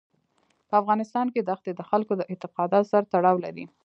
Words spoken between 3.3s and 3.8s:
لري.